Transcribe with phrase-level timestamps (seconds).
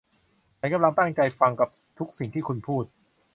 [0.59, 1.69] ฉันกำลังตั้งใจฟังกับ
[1.99, 2.83] ทุกสิ่งที่คุณพูด